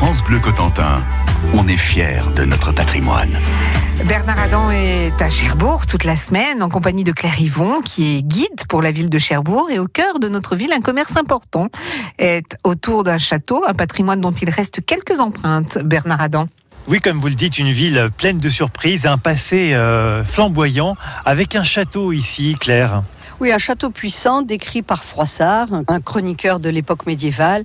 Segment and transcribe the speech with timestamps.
[0.00, 1.02] France Bleu Cotentin,
[1.54, 3.36] on est fiers de notre patrimoine.
[4.04, 8.22] Bernard Adam est à Cherbourg toute la semaine en compagnie de Claire Yvon qui est
[8.22, 11.66] guide pour la ville de Cherbourg et au cœur de notre ville un commerce important
[12.18, 15.78] est autour d'un château, un patrimoine dont il reste quelques empreintes.
[15.82, 16.46] Bernard Adam.
[16.86, 21.56] Oui, comme vous le dites, une ville pleine de surprises, un passé euh, flamboyant avec
[21.56, 23.02] un château ici, Claire.
[23.40, 27.64] Oui, un château puissant décrit par Froissart, un chroniqueur de l'époque médiévale,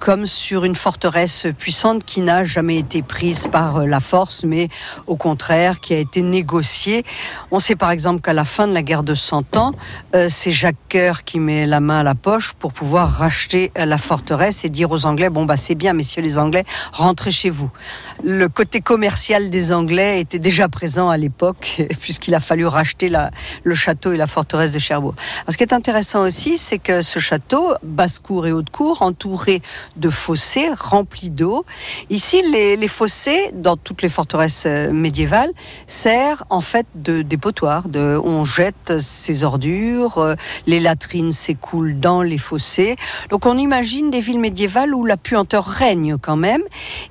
[0.00, 4.68] comme sur une forteresse puissante qui n'a jamais été prise par la force, mais
[5.06, 7.04] au contraire qui a été négociée.
[7.50, 9.72] On sait par exemple qu'à la fin de la guerre de Cent Ans,
[10.14, 13.84] euh, c'est Jacques Coeur qui met la main à la poche pour pouvoir racheter euh,
[13.84, 17.50] la forteresse et dire aux Anglais bon bah c'est bien messieurs les Anglais, rentrez chez
[17.50, 17.70] vous.
[18.24, 23.12] Le côté commercial des Anglais était déjà présent à l'époque puisqu'il a fallu racheter
[23.62, 25.14] le château et la forteresse de Cherbourg.
[25.46, 29.60] ce qui est intéressant aussi, c'est que ce château, basse-cour et haute-cour, entouré
[29.96, 31.64] de fossés remplis d'eau.
[32.08, 35.50] Ici, les, fossés, dans toutes les forteresses euh, médiévales,
[35.86, 37.88] servent en fait de dépotoir.
[37.88, 40.34] De, on jette ses ordures, euh,
[40.66, 42.96] les latrines s'écoulent dans les fossés.
[43.30, 46.62] Donc on imagine des villes médiévales où la puanteur règne quand même.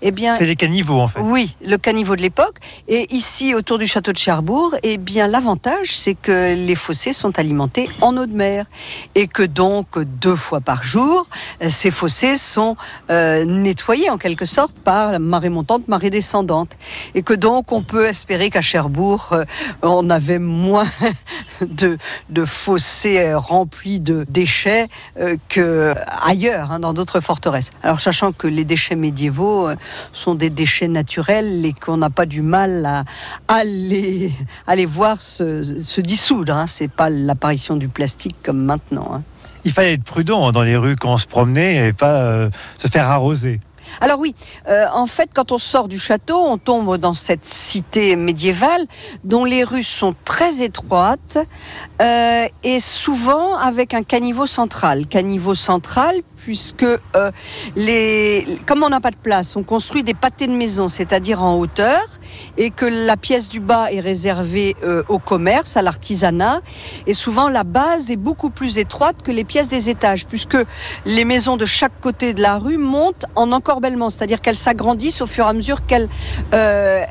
[0.02, 1.19] Eh bien, c'est les caniveaux en fait.
[1.22, 2.57] Oui, le caniveau de l'époque.
[2.88, 7.38] Et ici, autour du château de Cherbourg, eh bien l'avantage, c'est que les fossés sont
[7.39, 8.66] alimentés en eau de mer
[9.16, 11.27] et que donc deux fois par jour,
[11.63, 12.69] euh, ces fossés sont
[13.09, 16.72] euh, nettoyés en quelque sorte par la marée montante, marée descendante.
[17.16, 19.45] Et que donc on peut espérer qu'à Cherbourg, euh,
[19.81, 20.88] on avait moins
[21.62, 21.97] de,
[22.45, 24.88] fossés euh, remplis de déchets
[25.47, 27.70] qu'ailleurs, hein, dans d'autres forteresses.
[27.84, 29.70] Alors sachant que les déchets médiévaux
[30.14, 33.03] sont des déchets naturels et qu'on n'a pas du mal à,
[33.47, 34.31] à, les,
[34.86, 36.53] voir se, dissoudre.
[36.53, 36.66] Hein.
[36.67, 39.12] C'est pas l'apparition du plastique comme maintenant.
[39.14, 39.23] Hein
[39.65, 42.88] il fallait être prudent dans les rues quand on se promenait et pas euh, se
[42.88, 43.59] faire arroser.
[44.01, 44.35] Alors oui,
[44.67, 48.85] euh, en fait, quand on sort du château, on tombe dans cette cité médiévale
[49.23, 51.37] dont les rues sont très étroites
[52.01, 55.07] euh, et souvent avec un caniveau central.
[55.07, 57.31] Caniveau central puisque euh,
[57.75, 61.55] les, comme on n'a pas de place, on construit des pâtés de maison, c'est-à-dire en
[61.55, 62.01] hauteur,
[62.57, 64.75] et que la pièce du bas est réservée
[65.09, 66.61] au commerce, à l'artisanat,
[67.07, 70.57] et souvent la base est beaucoup plus étroite que les pièces des étages, puisque
[71.05, 73.78] les maisons de chaque côté de la rue montent en encore
[74.09, 76.07] c'est-à-dire qu'elles s'agrandissent au fur et à mesure qu'elles
[76.53, 77.03] euh,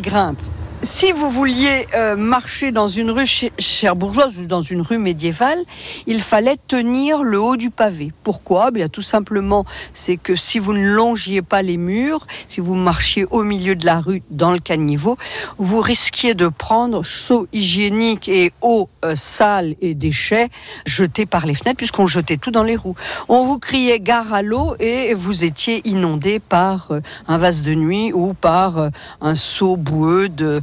[0.00, 0.40] grimpent
[0.82, 3.26] si vous vouliez euh, marcher dans une rue
[3.58, 5.60] cherbourgeoise ou dans une rue médiévale,
[6.08, 8.12] il fallait tenir le haut du pavé.
[8.24, 8.72] Pourquoi?
[8.72, 13.26] Bien tout simplement, c'est que si vous ne longiez pas les murs, si vous marchiez
[13.30, 15.16] au milieu de la rue dans le caniveau,
[15.56, 20.48] vous risquiez de prendre seaux hygiéniques et eau euh, sale et déchets
[20.84, 22.96] jetés par les fenêtres, puisqu'on jetait tout dans les roues.
[23.28, 27.74] On vous criait gare à l'eau et vous étiez inondé par euh, un vase de
[27.74, 30.60] nuit ou par un seau boueux de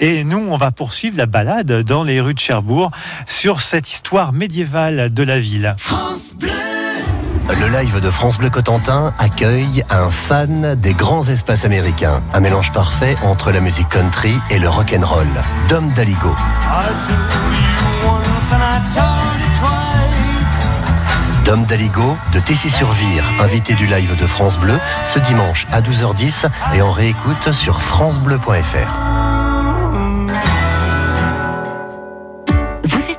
[0.00, 2.90] Et nous, on va poursuivre la balade dans les rues de Cherbourg
[3.26, 5.74] sur cette histoire médiévale de la ville.
[5.78, 6.50] France Bleu
[7.60, 12.22] le live de France Bleu Cotentin accueille un fan des grands espaces américains.
[12.32, 15.26] Un mélange parfait entre la musique country et le rock and roll.
[15.68, 16.34] Dom Daligo.
[21.52, 26.80] Dom Daligo de Tessy-sur-Vire, invité du live de France Bleu, ce dimanche à 12h10 et
[26.80, 29.81] en réécoute sur francebleu.fr.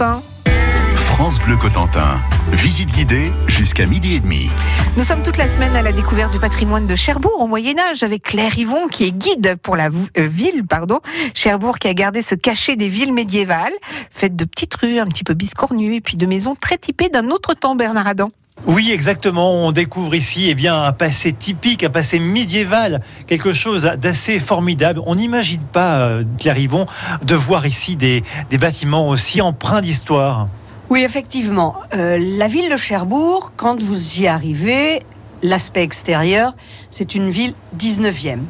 [0.00, 0.22] Cotentin.
[0.94, 2.18] France Bleu Cotentin.
[2.52, 4.48] Visite guidée jusqu'à midi et demi.
[4.96, 8.02] Nous sommes toute la semaine à la découverte du patrimoine de Cherbourg au Moyen Âge
[8.02, 11.00] avec Claire Yvon qui est guide pour la euh, ville, pardon.
[11.34, 13.74] Cherbourg qui a gardé ce cachet des villes médiévales,
[14.10, 17.28] faites de petites rues un petit peu biscornues et puis de maisons très typées d'un
[17.28, 18.30] autre temps, Bernard Adam.
[18.66, 19.54] Oui, exactement.
[19.66, 25.00] On découvre ici eh bien, un passé typique, un passé médiéval, quelque chose d'assez formidable.
[25.06, 26.86] On n'imagine pas, euh, Claire Yvon,
[27.24, 30.48] de voir ici des, des bâtiments aussi empreints d'histoire.
[30.90, 31.76] Oui, effectivement.
[31.94, 35.00] Euh, la ville de Cherbourg, quand vous y arrivez,
[35.42, 36.52] l'aspect extérieur,
[36.90, 38.40] c'est une ville 19e.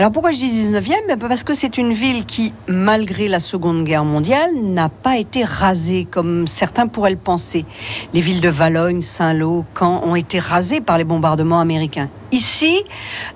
[0.00, 3.84] Alors pourquoi je dis 19e ben, Parce que c'est une ville qui, malgré la Seconde
[3.84, 7.66] Guerre mondiale, n'a pas été rasée comme certains pourraient le penser.
[8.14, 12.08] Les villes de Valogne, Saint-Lô, Caen ont été rasées par les bombardements américains.
[12.32, 12.82] Ici,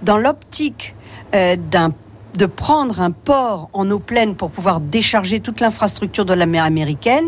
[0.00, 0.94] dans l'optique
[1.34, 1.92] euh, d'un
[2.34, 6.64] de prendre un port en eau pleine pour pouvoir décharger toute l'infrastructure de la mer
[6.64, 7.26] américaine,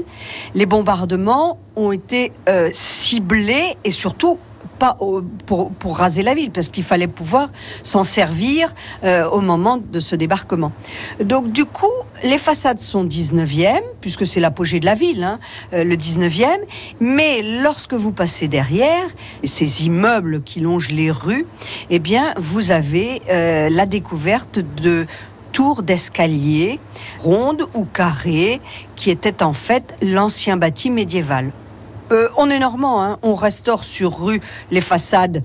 [0.54, 4.38] les bombardements ont été euh, ciblés et surtout
[4.78, 4.96] pas
[5.46, 7.48] pour, raser la ville, parce qu'il fallait pouvoir
[7.82, 10.72] s'en servir euh, au moment de ce débarquement.
[11.22, 11.92] Donc du coup,
[12.22, 15.38] les façades sont 19e, puisque c'est l'apogée de la ville, hein,
[15.72, 16.46] euh, le 19e,
[17.00, 19.06] mais lorsque vous passez derrière,
[19.44, 21.46] ces immeubles qui longent les rues,
[21.90, 25.06] eh bien, vous avez euh, la découverte de
[25.52, 26.78] tours d'escalier
[27.18, 28.60] rondes ou carrées
[28.94, 31.50] qui étaient en fait l'ancien bâti médiéval.
[32.12, 33.16] Euh, on est normand, hein.
[33.22, 35.42] on restaure sur rue les façades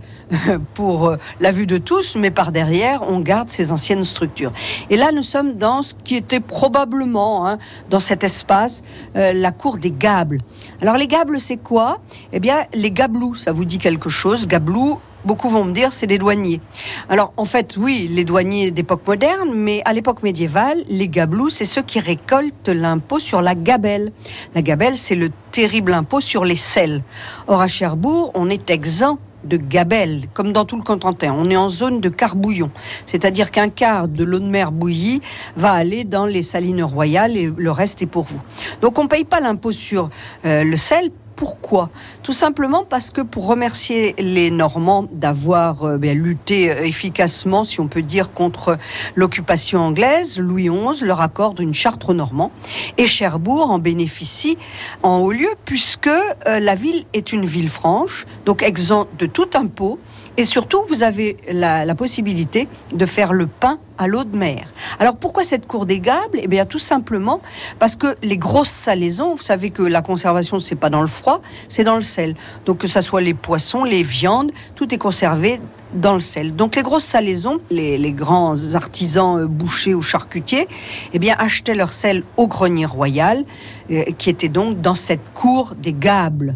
[0.76, 4.54] pour euh, la vue de tous, mais par derrière, on garde ces anciennes structures.
[4.92, 7.58] Et là, nous sommes dans ce qui était probablement, hein,
[7.90, 8.84] dans cet espace,
[9.16, 10.38] euh, la cour des Gables.
[10.82, 12.00] Alors les Gables, c'est quoi?
[12.32, 14.46] Eh bien, les Gablous, ça vous dit quelque chose?
[14.46, 16.62] Gablous, Beaucoup vont me dire c'est des douaniers.
[17.10, 21.66] Alors en fait oui, les douaniers d'époque moderne, mais à l'époque médiévale, les gabelous, c'est
[21.66, 24.12] ceux qui récoltent l'impôt sur la gabelle.
[24.56, 27.04] La gabelle, c'est le terrible impôt sur les sels.
[27.48, 31.34] Or à Cherbourg, on est exempt de gabelle, comme dans tout le Cotentin.
[31.38, 32.70] On est en zone de carbouillon,
[33.06, 35.22] c'est-à-dire qu'un quart de l'eau de mer bouillie
[35.56, 38.40] va aller dans les salines royales et le reste est pour vous.
[38.82, 40.10] Donc on ne paye pas l'impôt sur
[40.46, 41.10] euh, le sel
[41.42, 41.90] pourquoi?
[42.22, 47.80] Tout simplement parce que pour remercier les Normands d'avoir euh, ben, lutté euh, efficacement, si
[47.80, 48.78] on peut dire, contre
[49.16, 52.52] l'occupation anglaise, Louis XI leur accorde une charte aux Normands.
[53.00, 54.60] Et Cherbourg en bénéficie
[55.02, 59.50] en haut lieu puisque euh, la ville est une ville franche, donc exempte de tout
[59.56, 59.98] impôt
[60.38, 64.66] et surtout, vous avez la, possibilité de faire le pain à l'eau de mer.
[64.98, 66.40] Alors pourquoi cette cour des Gables?
[66.42, 67.42] Eh bien tout simplement
[67.80, 71.42] parce que les grosses salaisons, vous savez que la conservation c'est pas dans le froid,
[71.68, 72.36] c'est dans le sel.
[72.66, 75.60] Donc que ça soit les poissons, les viandes, tout est conservé
[75.94, 76.56] dans le sel.
[76.56, 80.68] Donc les grosses salaisons, les, grands artisans euh, bouchers ou charcutiers,
[81.14, 83.44] eh bien achetaient leur sel au grenier royal,
[83.92, 86.56] euh, qui était donc dans cette cour des Gables.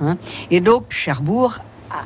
[0.00, 0.16] Hein.
[0.50, 1.58] Et donc Cherbourg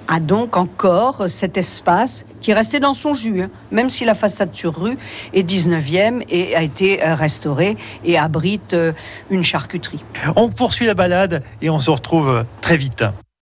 [0.08, 4.14] a donc encore cet espace qui est resté dans son jus, hein, même si la
[4.14, 4.98] façade sur rue
[5.32, 8.92] est 19e et a été euh, restaurée et abrite euh,
[9.30, 10.02] une charcuterie.
[10.36, 13.04] On poursuit la balade et on se retrouve très vite.